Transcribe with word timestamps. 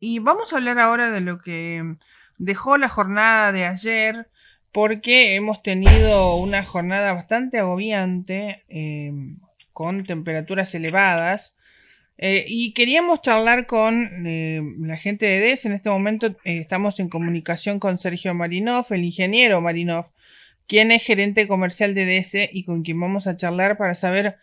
Y 0.00 0.20
vamos 0.20 0.52
a 0.52 0.56
hablar 0.56 0.78
ahora 0.78 1.10
de 1.10 1.20
lo 1.20 1.40
que 1.40 1.96
dejó 2.38 2.78
la 2.78 2.88
jornada 2.88 3.52
de 3.52 3.64
ayer, 3.64 4.28
porque 4.72 5.34
hemos 5.34 5.62
tenido 5.62 6.36
una 6.36 6.64
jornada 6.64 7.12
bastante 7.14 7.58
agobiante, 7.58 8.64
eh, 8.68 9.12
con 9.72 10.04
temperaturas 10.04 10.74
elevadas. 10.74 11.56
Eh, 12.16 12.44
y 12.48 12.74
queríamos 12.74 13.22
charlar 13.22 13.66
con 13.66 14.26
eh, 14.26 14.62
la 14.80 14.96
gente 14.96 15.26
de 15.26 15.40
DES. 15.40 15.66
En 15.66 15.72
este 15.72 15.90
momento 15.90 16.36
estamos 16.44 17.00
en 17.00 17.08
comunicación 17.08 17.80
con 17.80 17.98
Sergio 17.98 18.34
Marinov, 18.34 18.86
el 18.90 19.04
ingeniero 19.04 19.60
Marinov, 19.60 20.06
quien 20.66 20.92
es 20.92 21.04
gerente 21.04 21.48
comercial 21.48 21.94
de 21.94 22.06
DS 22.06 22.50
y 22.52 22.64
con 22.64 22.82
quien 22.82 23.00
vamos 23.00 23.26
a 23.26 23.36
charlar 23.36 23.76
para 23.78 23.94
saber 23.94 24.36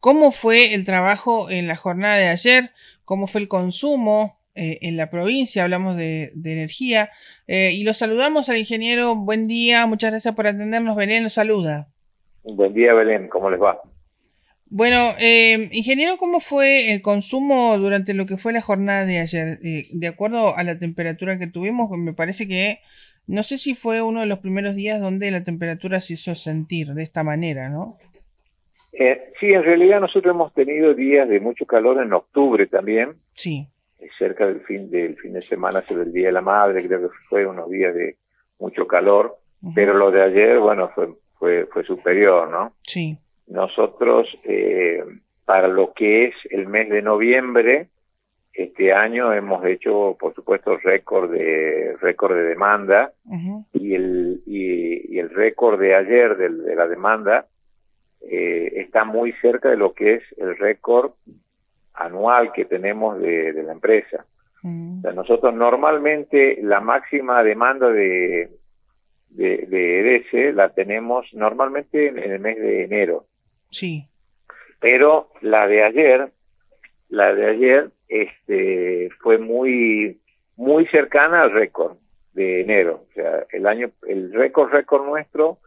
cómo 0.00 0.32
fue 0.32 0.74
el 0.74 0.84
trabajo 0.84 1.50
en 1.50 1.68
la 1.68 1.76
jornada 1.76 2.16
de 2.16 2.28
ayer, 2.28 2.72
cómo 3.04 3.26
fue 3.26 3.42
el 3.42 3.48
consumo, 3.48 4.41
eh, 4.54 4.80
en 4.82 4.98
la 4.98 5.08
provincia, 5.08 5.64
hablamos 5.64 5.96
de, 5.96 6.32
energía. 6.44 7.10
Eh, 7.46 7.70
y 7.72 7.84
lo 7.84 7.94
saludamos 7.94 8.50
al 8.50 8.58
ingeniero. 8.58 9.16
Buen 9.16 9.48
día, 9.48 9.86
muchas 9.86 10.10
gracias 10.10 10.34
por 10.34 10.46
atendernos. 10.46 10.94
Belén 10.94 11.22
lo 11.22 11.30
saluda. 11.30 11.88
Buen 12.44 12.74
día, 12.74 12.92
Belén, 12.92 13.28
¿cómo 13.28 13.50
les 13.50 13.60
va? 13.60 13.80
Bueno, 14.66 14.98
eh, 15.20 15.68
ingeniero, 15.72 16.16
¿cómo 16.18 16.40
fue 16.40 16.92
el 16.92 17.00
consumo 17.00 17.78
durante 17.78 18.14
lo 18.14 18.26
que 18.26 18.36
fue 18.36 18.52
la 18.52 18.60
jornada 18.60 19.06
de 19.06 19.18
ayer? 19.18 19.58
de 19.58 20.06
acuerdo 20.06 20.56
a 20.56 20.62
la 20.64 20.78
temperatura 20.78 21.38
que 21.38 21.46
tuvimos, 21.46 21.90
me 21.90 22.14
parece 22.14 22.48
que 22.48 22.80
no 23.26 23.42
sé 23.42 23.58
si 23.58 23.74
fue 23.74 24.02
uno 24.02 24.20
de 24.20 24.26
los 24.26 24.38
primeros 24.40 24.74
días 24.74 25.00
donde 25.00 25.30
la 25.30 25.44
temperatura 25.44 26.00
se 26.00 26.14
hizo 26.14 26.34
sentir 26.34 26.88
de 26.88 27.02
esta 27.02 27.22
manera, 27.22 27.68
¿no? 27.68 27.98
sí, 29.40 29.46
en 29.46 29.62
realidad 29.62 30.00
nosotros 30.00 30.34
hemos 30.34 30.52
tenido 30.52 30.94
días 30.94 31.28
de 31.28 31.40
mucho 31.40 31.64
calor 31.64 32.02
en 32.02 32.12
octubre 32.12 32.66
también. 32.66 33.14
Sí 33.34 33.68
cerca 34.18 34.46
del 34.46 34.60
fin 34.60 34.90
del 34.90 35.16
fin 35.16 35.32
de 35.32 35.42
semana 35.42 35.82
sobre 35.82 36.04
el 36.04 36.12
Día 36.12 36.26
de 36.26 36.32
la 36.32 36.40
Madre, 36.40 36.86
creo 36.86 37.00
que 37.02 37.16
fue 37.28 37.46
unos 37.46 37.70
días 37.70 37.94
de 37.94 38.16
mucho 38.58 38.86
calor, 38.86 39.36
pero 39.74 39.94
lo 39.94 40.10
de 40.10 40.22
ayer, 40.22 40.58
bueno, 40.58 40.90
fue, 40.94 41.08
fue, 41.38 41.66
fue 41.66 41.84
superior, 41.84 42.48
¿no? 42.50 42.74
Sí. 42.82 43.16
Nosotros, 43.46 44.28
eh, 44.44 45.04
para 45.44 45.68
lo 45.68 45.92
que 45.92 46.26
es 46.26 46.34
el 46.50 46.66
mes 46.66 46.88
de 46.88 47.02
noviembre, 47.02 47.88
este 48.52 48.92
año 48.92 49.32
hemos 49.32 49.64
hecho, 49.64 50.16
por 50.18 50.34
supuesto, 50.34 50.76
récord 50.76 51.30
de 51.30 51.96
récord 52.00 52.34
de 52.34 52.42
demanda 52.42 53.12
y 53.72 53.94
el 53.94 54.42
y, 54.46 55.18
el 55.18 55.30
récord 55.30 55.80
de 55.80 55.94
ayer 55.94 56.36
de, 56.36 56.50
de 56.50 56.74
la 56.74 56.86
demanda 56.86 57.46
eh, 58.20 58.72
está 58.76 59.04
muy 59.04 59.32
cerca 59.40 59.70
de 59.70 59.76
lo 59.76 59.94
que 59.94 60.14
es 60.14 60.22
el 60.36 60.56
récord 60.58 61.12
anual 61.94 62.52
que 62.52 62.64
tenemos 62.64 63.20
de, 63.20 63.52
la 63.62 63.72
empresa. 63.72 64.24
Mm. 64.62 65.02
nosotros 65.14 65.52
normalmente 65.54 66.58
la 66.62 66.80
máxima 66.80 67.42
demanda 67.42 67.90
de, 67.90 68.48
de, 69.30 69.66
de 69.66 70.16
EDS 70.16 70.54
la 70.54 70.68
tenemos 70.70 71.26
normalmente 71.32 72.08
en, 72.08 72.18
el 72.18 72.38
mes 72.38 72.58
de 72.58 72.84
enero. 72.84 73.26
Sí. 73.70 74.06
Pero 74.80 75.30
la 75.40 75.66
de 75.66 75.84
ayer, 75.84 76.32
la 77.08 77.34
de 77.34 77.46
ayer, 77.46 77.90
este, 78.08 79.10
fue 79.20 79.38
muy, 79.38 80.20
muy 80.56 80.86
cercana 80.86 81.42
al 81.42 81.52
récord 81.52 81.96
de 82.34 82.60
enero. 82.60 83.06
O 83.10 83.12
sea, 83.14 83.46
el 83.50 83.66
año, 83.66 83.90
el 84.06 84.32
récord, 84.32 84.70
récord 84.70 85.04
nuestro 85.06 85.58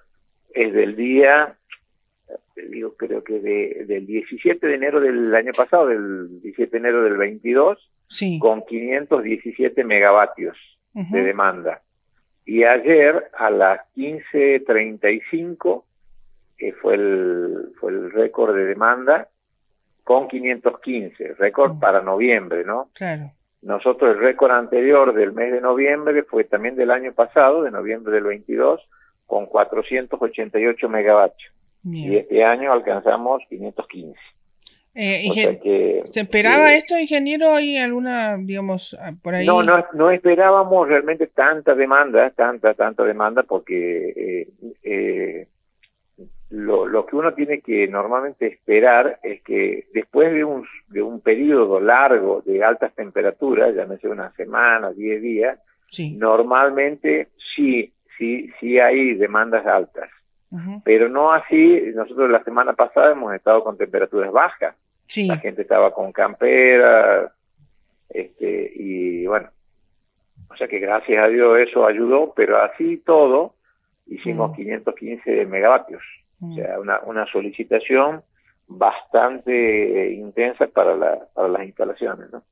es 0.54 0.74
del 0.74 0.96
día 0.96 1.58
digo, 2.70 2.96
creo 2.96 3.24
que 3.24 3.40
de, 3.40 3.86
del 3.86 4.06
17 4.06 4.66
de 4.66 4.76
enero 4.76 5.00
del 5.00 5.34
año 5.34 5.52
pasado, 5.54 5.88
del 5.88 6.42
17 6.42 6.72
de 6.72 6.78
enero 6.78 7.04
del 7.04 7.18
22, 7.18 7.80
con 8.40 8.66
517 8.66 9.84
megavatios 9.84 10.58
de 10.94 11.24
demanda. 11.24 11.82
Y 12.46 12.64
ayer 12.64 13.30
a 13.38 13.50
las 13.50 13.82
15.35, 13.96 15.84
que 16.58 16.74
fue 16.74 16.96
el, 16.96 17.74
fue 17.80 17.92
el 17.92 18.12
récord 18.12 18.56
de 18.56 18.66
demanda, 18.66 19.28
con 20.04 20.28
515, 20.28 21.34
récord 21.34 21.80
para 21.80 22.02
noviembre, 22.02 22.64
¿no? 22.64 22.90
Claro. 22.94 23.32
Nosotros 23.64 24.16
el 24.16 24.22
récord 24.22 24.52
anterior 24.52 25.14
del 25.14 25.34
mes 25.34 25.52
de 25.52 25.60
noviembre 25.60 26.22
fue 26.24 26.44
también 26.44 26.76
del 26.76 26.92
año 26.92 27.14
pasado, 27.14 27.64
de 27.64 27.72
noviembre 27.72 28.14
del 28.14 28.26
22, 28.26 28.80
con 29.26 29.48
488 29.48 30.88
megavatios. 30.88 31.55
Y 31.86 32.18
este 32.18 32.44
año 32.44 32.72
alcanzamos 32.72 33.44
515. 33.48 34.20
Eh, 34.98 36.04
¿Se 36.10 36.22
esperaba 36.22 36.74
esto, 36.74 36.98
ingeniero? 36.98 37.54
¿Hay 37.54 37.78
alguna, 37.78 38.38
digamos, 38.38 38.98
ah, 39.00 39.12
por 39.22 39.36
ahí? 39.36 39.46
No, 39.46 39.62
no, 39.62 39.86
no 39.94 40.10
esperábamos 40.10 40.88
realmente 40.88 41.28
tanta 41.28 41.76
demanda, 41.76 42.30
tanta, 42.30 42.74
tanta 42.74 43.04
demanda, 43.04 43.44
porque 43.44 44.10
eh, 44.16 44.48
eh, 44.84 45.48
lo, 46.50 46.88
lo 46.88 47.06
que 47.06 47.18
uno 47.18 47.34
tiene 47.34 47.60
que 47.60 47.90
normalmente 47.90 48.48
esperar 48.48 49.20
es 49.22 49.42
que 49.42 49.88
después 49.94 50.32
de 50.32 50.46
un, 50.46 50.66
de 50.88 51.02
un 51.02 51.20
periodo 51.20 51.82
largo 51.82 52.42
de 52.46 52.64
altas 52.64 52.96
temperaturas, 52.96 53.76
ya 53.76 53.86
sé 53.98 54.08
una 54.08 54.32
semana, 54.32 54.92
10 54.92 55.22
días, 55.22 55.60
normalmente 56.14 57.28
sí, 57.56 57.92
sí, 58.18 58.50
sí 58.62 58.80
hay 58.80 59.16
demandas 59.16 59.66
altas. 59.66 60.10
Pero 60.86 61.10
no 61.10 61.34
así, 61.34 61.82
nosotros 61.94 62.30
la 62.30 62.44
semana 62.44 62.74
pasada 62.74 63.12
hemos 63.12 63.34
estado 63.34 63.64
con 63.64 63.78
temperaturas 63.78 64.32
bajas. 64.32 64.76
La 65.16 65.38
gente 65.38 65.64
estaba 65.64 65.94
con 65.94 66.12
campera, 66.12 67.34
este, 68.10 68.72
y 68.76 69.28
bueno, 69.28 69.50
o 70.50 70.56
sea 70.56 70.68
que 70.68 70.80
gracias 70.80 71.24
a 71.24 71.28
Dios 71.28 71.60
eso 71.60 71.86
ayudó, 71.86 72.34
pero 72.36 72.62
así 72.62 72.98
todo 73.06 73.56
hicimos 74.08 74.56
515 74.56 75.46
megavatios. 75.46 76.02
O 76.42 76.54
sea, 76.54 76.80
una, 76.80 77.00
una 77.02 77.26
solicitación 77.32 78.24
bastante 78.68 80.14
intensa 80.14 80.68
para, 80.68 80.96
la, 80.96 81.28
para 81.34 81.48
las 81.48 81.66
instalaciones, 81.66 82.32
¿no? 82.32 82.44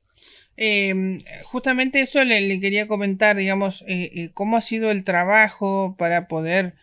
Em, 0.56 1.18
justamente 1.44 2.00
eso 2.00 2.22
le, 2.22 2.60
quería 2.60 2.86
comentar, 2.86 3.36
digamos, 3.36 3.82
eh, 3.88 4.10
eh, 4.14 4.30
cómo 4.32 4.56
ha 4.56 4.60
sido 4.60 4.90
el 4.90 5.04
trabajo 5.04 5.96
para 5.98 6.28
poder 6.28 6.74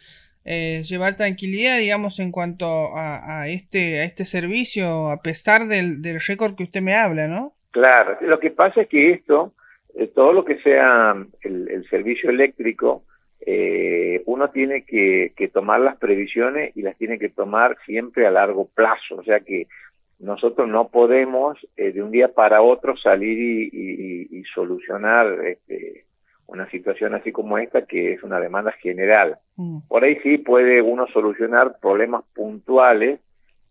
eh, 0.43 0.81
llevar 0.83 1.15
tranquilidad, 1.15 1.77
digamos, 1.77 2.19
en 2.19 2.31
cuanto 2.31 2.95
a, 2.95 3.47
este, 3.47 3.99
a 3.99 4.05
este 4.05 4.25
servicio, 4.25 5.11
a 5.11 5.21
pesar 5.21 5.67
del, 5.67 6.01
del 6.01 6.19
récord 6.19 6.55
que 6.55 6.63
usted 6.63 6.81
me 6.81 6.95
habla, 6.95 7.27
¿no? 7.27 7.53
Claro, 7.69 8.17
lo 8.21 8.39
que 8.39 8.49
pasa 8.49 8.81
es 8.81 8.87
que 8.87 9.11
esto, 9.11 9.53
eh, 9.95 10.07
todo 10.07 10.33
lo 10.33 10.43
que 10.43 10.57
sea 10.59 11.15
el, 11.41 11.87
servicio 11.89 12.29
eléctrico, 12.29 13.03
eh, 13.45 14.23
uno 14.25 14.49
tiene 14.49 14.83
que, 14.83 15.31
tomar 15.53 15.79
las 15.79 15.97
previsiones 15.97 16.75
y 16.75 16.81
las 16.81 16.97
tiene 16.97 17.19
que 17.19 17.29
tomar 17.29 17.77
siempre 17.85 18.25
a 18.25 18.31
largo 18.31 18.67
plazo, 18.73 19.17
o 19.17 19.23
sea 19.23 19.41
que 19.41 19.67
nosotros 20.19 20.67
no 20.67 20.89
podemos 20.89 21.57
de 21.75 22.01
un 22.01 22.11
día 22.11 22.27
para 22.27 22.61
otro 22.61 22.95
salir 22.95 23.69
y, 23.73 24.27
y 24.29 24.43
solucionar 24.53 25.45
este, 25.47 26.05
una 26.51 26.69
situación 26.69 27.15
así 27.15 27.31
como 27.31 27.57
esta 27.57 27.85
que 27.85 28.13
es 28.13 28.23
una 28.23 28.39
demanda 28.39 28.71
general. 28.73 29.37
Mm. 29.55 29.79
Por 29.87 30.03
ahí 30.03 30.17
sí 30.21 30.37
puede 30.37 30.81
uno 30.81 31.07
solucionar 31.07 31.77
problemas 31.81 32.23
puntuales, 32.35 33.21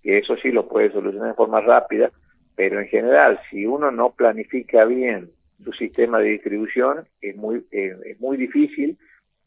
que 0.03 0.19
eso 0.19 0.37
sí 0.37 0.51
lo 0.51 0.67
puede 0.67 0.91
solucionar 0.91 1.29
de 1.29 1.35
forma 1.35 1.61
rápida, 1.61 2.11
pero 2.57 2.81
en 2.81 2.89
general 2.89 3.39
si 3.51 3.67
uno 3.67 3.91
no 3.91 4.13
planifica 4.13 4.85
bien 4.87 5.31
su 5.63 5.73
sistema 5.73 6.21
de 6.21 6.31
distribución 6.31 7.07
es 7.21 7.37
muy 7.37 7.67
eh, 7.71 7.95
es 8.07 8.19
muy 8.19 8.39
difícil 8.39 8.97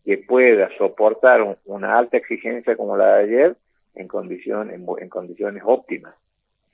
que 0.05 0.19
pueda 0.19 0.69
soportar 0.77 1.57
una 1.65 1.97
alta 1.97 2.17
exigencia 2.17 2.75
como 2.75 2.95
la 2.95 3.15
de 3.15 3.23
ayer 3.23 3.57
en 3.95 4.07
condiciones 4.07 4.79
en 4.79 5.09
condiciones 5.09 5.63
óptimas. 5.65 6.13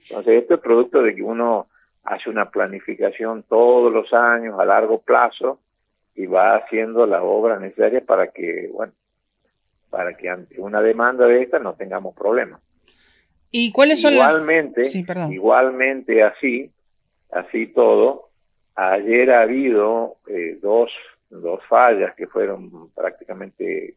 Entonces 0.10 0.42
esto 0.42 0.56
es 0.56 0.60
producto 0.60 1.02
de 1.02 1.16
que 1.16 1.24
uno 1.24 1.68
hace 2.04 2.30
una 2.30 2.50
planificación 2.50 3.44
todos 3.44 3.94
los 3.94 4.12
años 4.14 4.60
a 4.60 4.66
largo 4.66 5.00
plazo 5.00 5.60
y 6.20 6.26
va 6.26 6.58
haciendo 6.58 7.06
la 7.06 7.24
obra 7.24 7.58
necesaria 7.60 8.02
para 8.02 8.28
que, 8.28 8.70
bueno, 8.74 8.92
para 9.90 10.18
que 10.18 10.28
ante 10.28 10.60
una 10.60 10.82
demanda 10.82 11.26
de 11.26 11.44
esta 11.44 11.60
no 11.60 11.76
tengamos 11.76 12.14
problemas. 12.14 12.60
¿Y 13.52 13.72
cuáles 13.72 14.02
son 14.02 14.16
igualmente, 14.16 14.84
igualmente 15.32 16.22
así, 16.22 16.70
así 17.32 17.68
todo, 17.68 18.32
ayer 18.76 19.32
ha 19.32 19.44
habido 19.44 20.18
eh, 20.28 20.58
dos, 20.62 20.92
dos 21.30 21.62
fallas 21.70 22.14
que 22.16 22.28
fueron 22.28 22.90
prácticamente 22.90 23.96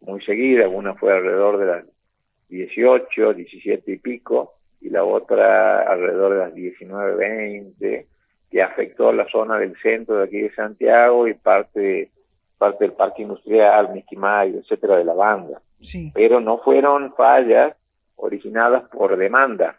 muy 0.00 0.20
seguidas, 0.24 0.68
una 0.68 0.94
fue 0.94 1.12
alrededor 1.12 1.58
de 1.58 1.66
las 1.66 1.84
18, 2.48 3.32
17 3.32 3.92
y 3.92 3.98
pico, 3.98 4.54
y 4.80 4.90
la 4.90 5.04
otra 5.04 5.82
alrededor 5.82 6.32
de 6.32 6.38
las 6.40 6.54
19, 6.54 7.14
20, 7.14 8.06
que 8.54 8.62
afectó 8.62 9.12
la 9.12 9.26
zona 9.30 9.58
del 9.58 9.76
centro 9.82 10.18
de 10.18 10.24
aquí 10.26 10.40
de 10.40 10.54
Santiago 10.54 11.26
y 11.26 11.34
parte, 11.34 12.12
parte 12.56 12.84
del 12.84 12.92
parque 12.92 13.22
industrial, 13.22 13.92
Miquimayo, 13.92 14.60
etcétera, 14.60 14.96
de 14.96 15.04
la 15.04 15.12
banda. 15.12 15.60
Pero 16.14 16.38
no 16.38 16.58
fueron 16.58 17.12
fallas 17.14 17.74
originadas 18.14 18.88
por 18.90 19.16
demanda, 19.16 19.76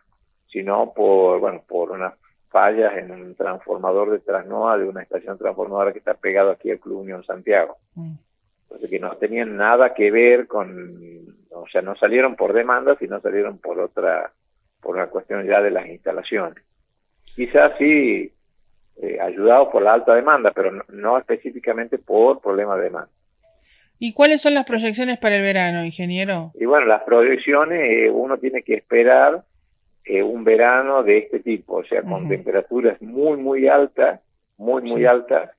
sino 0.48 0.92
por, 0.94 1.40
bueno, 1.40 1.64
por 1.66 1.92
una 1.92 2.16
fallas 2.50 2.98
en 2.98 3.12
un 3.12 3.36
transformador 3.36 4.12
de 4.12 4.20
Trasnoa 4.20 4.78
de 4.78 4.90
una 4.90 5.04
estación 5.04 5.38
transformadora 5.38 5.94
que 5.94 6.00
está 6.00 6.16
pegado 6.16 6.52
aquí 6.52 6.70
al 6.70 6.80
Club 6.80 7.00
Unión 7.00 7.24
Santiago. 7.24 7.78
Mm. 7.94 8.16
Entonces 8.64 8.90
que 8.90 9.00
no 9.00 9.16
tenían 9.16 9.56
nada 9.56 9.94
que 9.94 10.12
ver 10.12 10.48
con, 10.48 10.98
o 11.52 11.66
sea, 11.72 11.82
no 11.82 11.96
salieron 11.96 12.36
por 12.36 12.52
demanda, 12.52 12.98
sino 13.00 13.22
salieron 13.22 13.58
por 13.58 13.80
otra, 13.80 14.34
por 14.82 14.96
una 14.98 15.08
cuestión 15.08 15.48
ya 15.48 15.62
de 15.62 15.72
las 15.72 15.88
instalaciones. 15.88 16.62
Quizás 17.36 17.72
sí 17.78 18.35
eh, 19.02 19.20
ayudado 19.20 19.70
por 19.72 19.82
la 19.82 19.94
alta 19.94 20.16
demanda, 20.16 20.52
pero 20.52 20.72
no, 20.90 21.18
específicamente 21.18 21.98
por 21.98 22.40
problemas 22.42 22.78
de 22.78 22.84
demanda. 22.84 23.10
¿Y 24.00 24.14
cuáles 24.14 24.42
son 24.42 24.54
las 24.54 24.66
proyecciones 24.66 25.18
para 25.18 25.36
el 25.36 25.42
verano, 25.42 25.84
ingeniero? 25.84 26.52
Y 26.56 26.66
bueno, 26.66 26.86
las 26.86 27.04
proyecciones, 27.04 27.80
eh, 27.82 28.10
uno 28.10 28.38
tiene 28.38 28.64
que 28.64 28.76
esperar 28.76 29.44
eh, 30.06 30.24
un 30.24 30.44
verano 30.44 31.04
de 31.04 31.18
este 31.20 31.40
tipo, 31.40 31.78
o 31.78 31.84
sea, 31.84 32.04
con 32.04 32.28
temperaturas 32.28 33.02
muy, 33.02 33.38
muy 33.38 33.68
altas, 33.68 34.22
muy, 34.58 34.82
muy 34.84 35.06
altas. 35.06 35.52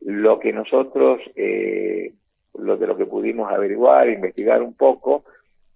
Lo 0.00 0.40
que 0.40 0.52
nosotros, 0.52 1.20
lo 2.54 2.76
de 2.76 2.86
lo 2.86 2.96
que 2.96 3.06
pudimos 3.06 3.52
averiguar, 3.52 4.08
investigar 4.08 4.62
un 4.62 4.74
poco, 4.74 5.24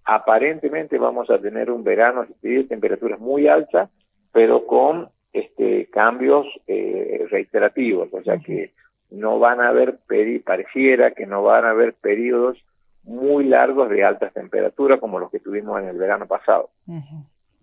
aparentemente 0.05 0.99
vamos 0.99 1.31
a 1.31 1.39
tener 1.39 1.71
un 1.71 1.85
verano 1.85 2.27
de 2.43 2.65
temperaturas 2.65 3.21
muy 3.21 3.47
altas, 3.47 3.91
pero 4.33 4.67
con 4.67 5.11
este, 5.37 5.87
cambios 5.87 6.47
eh, 6.67 7.27
reiterativos, 7.31 8.09
o 8.13 8.23
sea 8.23 8.39
que 8.39 8.73
no 9.11 9.39
van 9.39 9.61
a 9.61 9.69
haber, 9.69 9.99
pareciera 10.45 11.11
que 11.11 11.27
no 11.27 11.43
van 11.43 11.65
a 11.65 11.71
haber 11.71 11.95
periodos 11.95 12.59
muy 13.05 13.45
largos 13.45 13.91
de 13.91 14.03
altas 14.03 14.33
temperaturas 14.33 14.99
como 14.99 15.19
los 15.19 15.31
que 15.31 15.41
tuvimos 15.41 15.81
en 15.81 15.89
el 15.89 15.99
verano 15.99 16.27
pasado. 16.27 16.71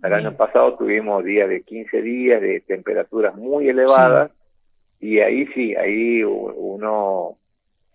El 0.03 0.13
año 0.13 0.35
pasado 0.37 0.75
tuvimos 0.75 1.23
días 1.23 1.49
de 1.49 1.63
15 1.63 2.01
días 2.01 2.41
de 2.41 2.61
temperaturas 2.61 3.35
muy 3.35 3.67
elevadas 3.67 4.31
y 4.99 5.19
ahí 5.19 5.47
sí, 5.47 5.75
ahí 5.75 6.23
uno, 6.23 7.37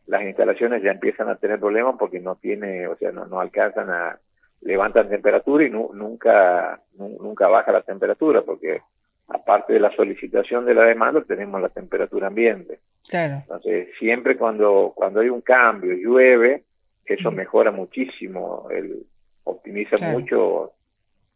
las 0.06 0.22
instalaciones 0.22 0.82
ya 0.82 0.90
empiezan 0.90 1.28
a 1.28 1.36
tener 1.36 1.60
problemas 1.60 1.96
porque 1.98 2.20
no 2.20 2.34
tiene, 2.34 2.88
o 2.88 2.96
sea, 2.96 3.12
no, 3.12 3.26
no 3.26 3.40
alcanzan 3.40 3.90
a, 3.90 4.18
levantan 4.60 5.08
temperatura 5.08 5.64
y 5.64 5.70
nunca, 5.70 6.80
nunca 6.94 7.48
baja 7.48 7.72
la 7.72 7.82
temperatura 7.82 8.42
porque 8.42 8.82
aparte 9.28 9.74
de 9.74 9.80
la 9.80 9.94
solicitación 9.94 10.64
de 10.64 10.74
la 10.74 10.84
demanda, 10.84 11.22
tenemos 11.26 11.60
la 11.60 11.68
temperatura 11.68 12.28
ambiente. 12.28 12.80
Claro. 13.08 13.42
Entonces, 13.42 13.88
siempre 13.98 14.36
cuando, 14.36 14.92
cuando 14.94 15.20
hay 15.20 15.28
un 15.28 15.42
cambio, 15.42 15.94
llueve, 15.94 16.64
eso 17.04 17.30
mejora 17.30 17.70
muchísimo, 17.70 18.68
el, 18.70 19.04
optimiza 19.44 19.96
mucho 20.12 20.72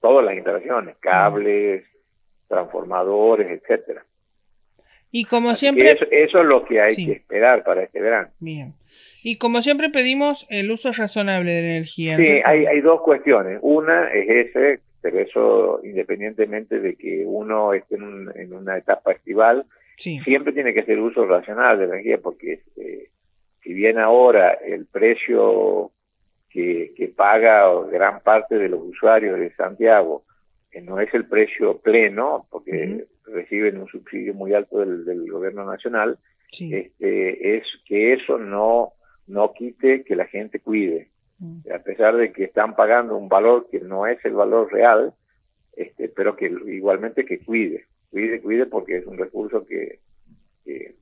todas 0.00 0.24
las 0.24 0.34
instalaciones, 0.34 0.96
cables, 1.00 1.84
transformadores, 2.48 3.50
etcétera. 3.50 4.04
Y 5.10 5.24
como 5.24 5.54
siempre... 5.54 5.90
Eso, 5.90 6.06
eso, 6.10 6.40
es 6.40 6.46
lo 6.46 6.64
que 6.64 6.80
hay 6.80 6.96
que 6.96 7.12
esperar 7.12 7.62
para 7.64 7.82
este 7.82 8.00
verano. 8.00 8.30
Bien. 8.40 8.74
Y 9.22 9.38
como 9.38 9.60
siempre 9.62 9.90
pedimos 9.90 10.46
el 10.50 10.70
uso 10.70 10.90
razonable 10.92 11.52
de 11.52 11.62
la 11.62 11.68
energía. 11.68 12.16
Sí, 12.16 12.40
hay, 12.44 12.66
hay 12.66 12.80
dos 12.80 13.02
cuestiones. 13.02 13.58
Una 13.62 14.08
es 14.12 14.48
ese, 14.48 14.80
pero 15.02 15.18
eso 15.18 15.80
independientemente 15.84 16.80
de 16.80 16.94
que 16.94 17.24
uno 17.26 17.74
esté 17.74 17.96
en, 17.96 18.54
una 18.54 18.78
etapa 18.78 19.12
estival, 19.12 19.66
siempre 19.96 20.52
tiene 20.52 20.72
que 20.72 20.84
ser 20.84 20.98
uso 20.98 21.26
racional 21.26 21.78
de 21.78 21.86
la 21.86 21.94
energía, 21.94 22.18
porque 22.18 22.54
este, 22.54 23.10
si 23.62 23.74
bien 23.74 23.98
ahora 23.98 24.52
el 24.52 24.86
precio 24.86 25.90
que, 26.48 26.92
que 26.96 27.08
paga 27.08 27.68
gran 27.90 28.20
parte 28.20 28.56
de 28.56 28.68
los 28.68 28.80
usuarios 28.82 29.38
de 29.38 29.54
Santiago 29.54 30.24
que 30.72 30.80
no 30.80 30.98
es 30.98 31.12
el 31.12 31.26
precio 31.26 31.78
pleno, 31.78 32.46
porque 32.50 33.04
reciben 33.26 33.78
un 33.78 33.88
subsidio 33.88 34.32
muy 34.32 34.54
alto 34.54 34.78
del, 34.80 35.30
gobierno 35.30 35.66
nacional, 35.66 36.18
este, 36.50 37.56
es 37.56 37.64
que 37.84 38.14
eso 38.14 38.38
no, 38.38 38.92
no 39.26 39.52
quite 39.52 40.02
que 40.02 40.16
la 40.16 40.24
gente 40.26 40.60
cuide. 40.60 41.10
Mm. 41.42 41.58
a 41.74 41.80
pesar 41.80 42.16
de 42.16 42.32
que 42.32 42.44
están 42.44 42.76
pagando 42.76 43.16
un 43.16 43.28
valor 43.28 43.66
que 43.68 43.80
no 43.80 44.06
es 44.06 44.24
el 44.24 44.34
valor 44.34 44.72
real, 44.72 45.12
este, 45.76 46.08
pero 46.08 46.36
que 46.36 46.46
igualmente 46.46 47.24
que 47.24 47.40
cuide, 47.40 47.86
cuide, 48.10 48.40
cuide 48.40 48.66
porque 48.66 48.98
es 48.98 49.06
un 49.06 49.18
recurso 49.18 49.66
que, 49.66 49.98
que, 50.64 50.94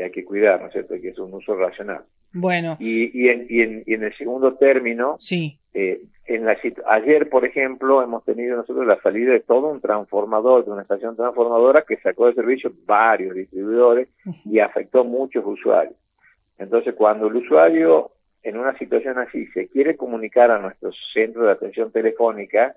hay 0.00 0.10
que 0.12 0.24
cuidar, 0.24 0.60
¿no 0.60 0.68
es 0.68 0.72
cierto? 0.72 0.94
Que 1.00 1.08
es 1.08 1.18
un 1.18 1.34
uso 1.34 1.56
racional. 1.56 2.04
Bueno. 2.32 2.76
Y, 2.78 3.10
y, 3.20 3.28
en, 3.28 3.46
y, 3.50 3.60
en, 3.60 3.82
y 3.86 3.94
en 3.94 4.04
el 4.04 4.16
segundo 4.16 4.54
término, 4.54 5.16
sí. 5.18 5.58
Eh, 5.74 6.02
en 6.26 6.44
la, 6.44 6.56
ayer, 6.86 7.28
por 7.28 7.44
ejemplo, 7.44 8.02
hemos 8.02 8.24
tenido 8.24 8.56
nosotros 8.56 8.86
la 8.86 9.00
salida 9.02 9.32
de 9.32 9.40
todo 9.40 9.68
un 9.68 9.80
transformador, 9.80 10.64
de 10.64 10.70
una 10.70 10.82
estación 10.82 11.16
transformadora 11.16 11.82
que 11.82 11.96
sacó 11.96 12.28
de 12.28 12.34
servicio 12.34 12.72
varios 12.86 13.34
distribuidores 13.34 14.08
y 14.44 14.60
afectó 14.60 15.04
muchos 15.04 15.44
usuarios. 15.44 15.96
Entonces, 16.56 16.94
cuando 16.94 17.26
el 17.26 17.36
usuario 17.36 18.12
en 18.42 18.56
una 18.56 18.76
situación 18.78 19.18
así 19.18 19.46
se 19.48 19.68
quiere 19.68 19.96
comunicar 19.96 20.50
a 20.50 20.58
nuestro 20.58 20.90
centro 21.12 21.44
de 21.44 21.52
atención 21.52 21.92
telefónica, 21.92 22.76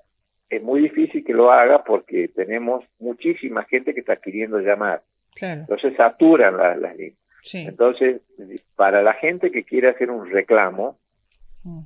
es 0.50 0.62
muy 0.62 0.82
difícil 0.82 1.24
que 1.24 1.34
lo 1.34 1.52
haga 1.52 1.84
porque 1.84 2.28
tenemos 2.28 2.84
muchísima 3.00 3.64
gente 3.64 3.94
que 3.94 4.02
está 4.02 4.18
queriendo 4.18 4.60
llamar. 4.60 5.02
Entonces 5.42 5.96
saturan 5.96 6.58
las, 6.58 6.96
líneas. 6.96 7.18
Entonces, 7.54 8.22
para 8.76 9.02
la 9.02 9.14
gente 9.14 9.52
que 9.52 9.64
quiere 9.64 9.90
hacer 9.90 10.12
un 10.12 10.30
reclamo, 10.30 11.00
mm. 11.64 11.82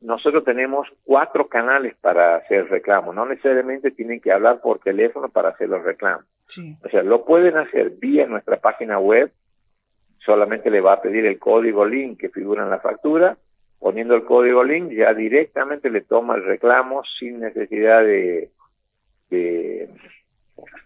nosotros 0.00 0.44
tenemos 0.44 0.88
cuatro 1.04 1.48
canales 1.48 1.94
para 2.00 2.36
hacer 2.36 2.68
reclamo. 2.68 3.12
No 3.12 3.26
necesariamente 3.26 3.90
tienen 3.90 4.20
que 4.20 4.32
hablar 4.32 4.60
por 4.60 4.78
teléfono 4.80 5.28
para 5.28 5.50
hacer 5.50 5.68
los 5.68 5.82
reclamos. 5.82 6.24
O 6.82 6.88
sea, 6.88 7.02
lo 7.02 7.26
pueden 7.26 7.58
hacer 7.58 7.90
vía 7.90 8.26
nuestra 8.26 8.56
página 8.56 8.98
web, 8.98 9.30
solamente 10.28 10.70
le 10.70 10.82
va 10.82 10.92
a 10.92 11.00
pedir 11.00 11.24
el 11.24 11.38
código 11.38 11.86
link 11.86 12.20
que 12.20 12.28
figura 12.28 12.62
en 12.62 12.68
la 12.68 12.80
factura, 12.80 13.38
poniendo 13.78 14.14
el 14.14 14.26
código 14.26 14.62
link 14.62 14.90
ya 14.92 15.14
directamente 15.14 15.88
le 15.88 16.02
toma 16.02 16.34
el 16.34 16.44
reclamo 16.44 17.02
sin 17.18 17.40
necesidad 17.40 18.02
de, 18.02 18.50
de 19.30 19.88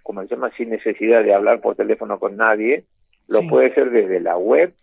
como 0.04 0.22
se 0.22 0.28
llama, 0.28 0.52
sin 0.56 0.70
necesidad 0.70 1.24
de 1.24 1.34
hablar 1.34 1.60
por 1.60 1.74
teléfono 1.74 2.20
con 2.20 2.36
nadie, 2.36 2.84
lo 3.26 3.40
puede 3.48 3.72
hacer 3.72 3.90
desde 3.90 4.20
la 4.20 4.36
web 4.36 4.74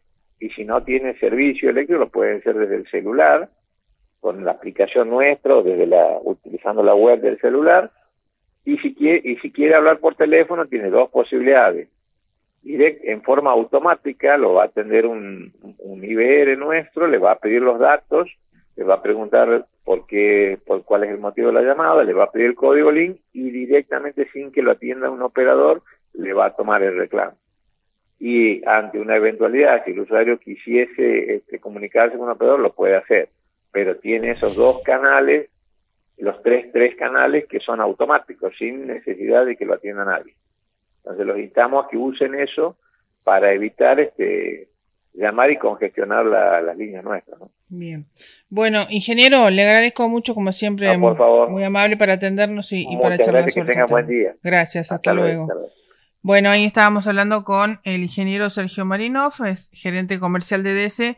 y 0.41 0.49
si 0.49 0.65
no 0.65 0.83
tiene 0.83 1.17
servicio 1.19 1.69
eléctrico 1.69 2.01
lo 2.01 2.09
puede 2.09 2.39
hacer 2.39 2.57
desde 2.57 2.75
el 2.75 2.87
celular 2.89 3.49
con 4.19 4.43
la 4.43 4.51
aplicación 4.51 5.09
nuestra 5.09 5.55
o 5.55 5.63
desde 5.63 5.87
la 5.87 6.19
utilizando 6.21 6.83
la 6.83 6.95
web 6.95 7.21
del 7.21 7.39
celular. 7.39 7.91
Y 8.65 8.77
si 8.79 8.93
quiere 8.93 9.21
y 9.23 9.37
si 9.37 9.53
quiere 9.53 9.75
hablar 9.75 9.99
por 9.99 10.15
teléfono 10.15 10.65
tiene 10.65 10.89
dos 10.89 11.09
posibilidades 11.11 11.87
direct, 12.61 13.03
en 13.05 13.21
forma 13.21 13.51
automática 13.51 14.37
lo 14.37 14.53
va 14.53 14.63
a 14.63 14.65
atender 14.67 15.05
un, 15.05 15.53
un 15.79 16.03
IBR 16.03 16.57
nuestro, 16.57 17.07
le 17.07 17.17
va 17.17 17.31
a 17.31 17.39
pedir 17.39 17.61
los 17.61 17.79
datos, 17.79 18.29
le 18.75 18.83
va 18.83 18.95
a 18.95 19.01
preguntar 19.01 19.65
por 19.83 20.05
qué, 20.05 20.59
por 20.65 20.83
cuál 20.83 21.03
es 21.03 21.09
el 21.09 21.19
motivo 21.19 21.47
de 21.47 21.53
la 21.53 21.61
llamada, 21.61 22.03
le 22.03 22.13
va 22.13 22.25
a 22.25 22.31
pedir 22.31 22.47
el 22.47 22.55
código 22.55 22.91
link 22.91 23.17
y 23.33 23.49
directamente 23.49 24.29
sin 24.31 24.51
que 24.51 24.61
lo 24.61 24.71
atienda 24.71 25.09
un 25.09 25.21
operador 25.21 25.81
le 26.13 26.33
va 26.33 26.45
a 26.45 26.55
tomar 26.55 26.83
el 26.83 26.95
reclamo. 26.95 27.37
Y 28.19 28.65
ante 28.67 28.99
una 28.99 29.15
eventualidad, 29.15 29.83
si 29.85 29.91
el 29.91 30.01
usuario 30.01 30.37
quisiese 30.39 31.35
este, 31.35 31.59
comunicarse 31.59 32.17
con 32.17 32.27
un 32.27 32.33
operador, 32.33 32.59
lo 32.59 32.73
puede 32.73 32.95
hacer, 32.95 33.29
pero 33.71 33.95
tiene 33.95 34.31
esos 34.31 34.55
dos 34.55 34.81
canales, 34.83 35.49
los 36.17 36.41
tres, 36.43 36.71
tres 36.71 36.95
canales 36.95 37.47
que 37.47 37.59
son 37.59 37.79
automáticos, 37.79 38.53
sin 38.57 38.87
necesidad 38.87 39.45
de 39.45 39.55
que 39.55 39.65
lo 39.65 39.75
atienda 39.75 40.03
nadie. 40.03 40.35
Entonces 41.03 41.25
los 41.25 41.37
invitamos 41.37 41.85
a 41.85 41.87
que 41.89 41.97
usen 41.97 42.35
eso 42.35 42.77
para 43.23 43.53
evitar 43.53 43.99
este 43.99 44.69
llamar 45.13 45.51
y 45.51 45.57
congestionar 45.57 46.25
las 46.25 46.77
líneas 46.77 47.03
nuestras. 47.03 47.39
Bien. 47.67 48.05
Bueno, 48.49 48.81
ingeniero, 48.89 49.49
le 49.49 49.63
agradezco 49.63 50.07
mucho, 50.07 50.33
como 50.33 50.51
siempre, 50.51 50.97
muy, 50.97 51.63
amable 51.63 51.97
para 51.97 52.13
atendernos 52.13 52.71
y, 52.71 52.85
para 53.01 53.17
charlar 53.17 53.43
gracias, 53.43 53.65
que 53.65 53.83
buen 53.83 54.07
día. 54.07 54.35
Gracias, 54.41 54.91
hasta, 54.91 55.13
luego. 55.13 55.47
Bueno, 56.21 56.49
ahí 56.49 56.65
estábamos 56.65 57.07
hablando 57.07 57.43
con 57.43 57.79
el 57.83 58.01
ingeniero 58.01 58.49
Sergio 58.49 58.85
Marinov, 58.85 59.33
es 59.45 59.69
gerente 59.73 60.19
comercial 60.19 60.63
de 60.63 60.87
DS 60.87 61.15